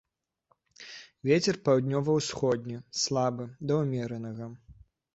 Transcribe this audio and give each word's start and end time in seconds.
Вецер 1.29 1.59
паўднёва-ўсходні 1.69 2.83
слабы 3.05 3.49
да 3.67 3.73
ўмеранага. 3.85 4.55